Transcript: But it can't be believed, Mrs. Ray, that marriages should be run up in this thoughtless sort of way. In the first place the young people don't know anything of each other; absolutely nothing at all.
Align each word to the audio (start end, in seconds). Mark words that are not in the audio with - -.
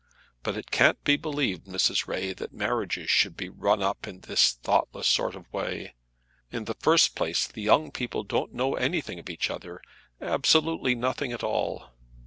But 0.41 0.57
it 0.57 0.71
can't 0.71 1.03
be 1.03 1.15
believed, 1.15 1.67
Mrs. 1.67 2.07
Ray, 2.07 2.33
that 2.33 2.51
marriages 2.51 3.11
should 3.11 3.37
be 3.37 3.49
run 3.49 3.83
up 3.83 4.07
in 4.07 4.21
this 4.21 4.51
thoughtless 4.53 5.05
sort 5.07 5.35
of 5.35 5.45
way. 5.53 5.93
In 6.51 6.65
the 6.65 6.73
first 6.73 7.15
place 7.15 7.45
the 7.45 7.61
young 7.61 7.91
people 7.91 8.23
don't 8.23 8.51
know 8.51 8.73
anything 8.73 9.19
of 9.19 9.29
each 9.29 9.51
other; 9.51 9.79
absolutely 10.19 10.95
nothing 10.95 11.31
at 11.33 11.43
all. 11.43 11.91